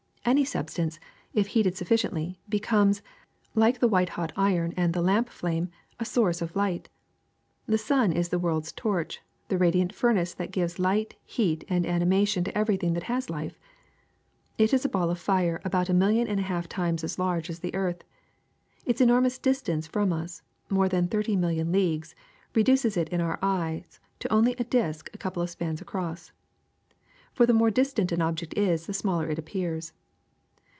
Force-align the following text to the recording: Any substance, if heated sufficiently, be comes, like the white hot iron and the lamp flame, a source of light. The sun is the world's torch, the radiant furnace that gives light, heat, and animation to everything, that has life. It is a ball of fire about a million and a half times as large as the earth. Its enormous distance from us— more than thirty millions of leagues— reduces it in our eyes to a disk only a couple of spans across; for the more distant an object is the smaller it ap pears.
Any 0.23 0.45
substance, 0.45 0.99
if 1.33 1.47
heated 1.47 1.75
sufficiently, 1.75 2.39
be 2.47 2.59
comes, 2.59 3.01
like 3.55 3.79
the 3.79 3.87
white 3.87 4.09
hot 4.09 4.31
iron 4.35 4.71
and 4.77 4.93
the 4.93 5.01
lamp 5.01 5.29
flame, 5.29 5.69
a 5.99 6.05
source 6.05 6.43
of 6.43 6.55
light. 6.55 6.89
The 7.65 7.79
sun 7.79 8.11
is 8.11 8.29
the 8.29 8.37
world's 8.37 8.71
torch, 8.71 9.19
the 9.47 9.57
radiant 9.57 9.95
furnace 9.95 10.35
that 10.35 10.51
gives 10.51 10.77
light, 10.77 11.15
heat, 11.25 11.63
and 11.67 11.87
animation 11.87 12.43
to 12.43 12.55
everything, 12.55 12.93
that 12.93 13.03
has 13.09 13.31
life. 13.31 13.57
It 14.59 14.75
is 14.75 14.85
a 14.85 14.89
ball 14.89 15.09
of 15.09 15.17
fire 15.17 15.59
about 15.65 15.89
a 15.89 15.93
million 15.93 16.27
and 16.27 16.39
a 16.39 16.43
half 16.43 16.69
times 16.69 17.03
as 17.03 17.17
large 17.17 17.49
as 17.49 17.59
the 17.61 17.73
earth. 17.73 18.03
Its 18.85 19.01
enormous 19.01 19.39
distance 19.39 19.87
from 19.87 20.13
us— 20.13 20.43
more 20.69 20.87
than 20.87 21.07
thirty 21.07 21.35
millions 21.35 21.67
of 21.69 21.73
leagues— 21.73 22.13
reduces 22.55 22.95
it 22.95 23.09
in 23.09 23.21
our 23.21 23.39
eyes 23.41 23.99
to 24.19 24.27
a 24.27 24.37
disk 24.63 25.09
only 25.09 25.15
a 25.15 25.17
couple 25.17 25.41
of 25.41 25.49
spans 25.49 25.81
across; 25.81 26.31
for 27.33 27.47
the 27.47 27.55
more 27.55 27.71
distant 27.71 28.11
an 28.11 28.21
object 28.21 28.55
is 28.55 28.85
the 28.85 28.93
smaller 28.93 29.27
it 29.27 29.39
ap 29.39 29.45
pears. 29.45 29.93